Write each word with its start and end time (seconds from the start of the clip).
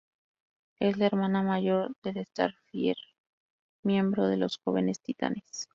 Es 0.79 0.97
la 0.97 1.05
hermana 1.05 1.43
mayor 1.43 1.93
de 2.01 2.25
Starfire, 2.25 2.97
miembro 3.83 4.25
de 4.27 4.37
los 4.37 4.57
Jóvenes 4.65 4.99
Titanes. 4.99 5.69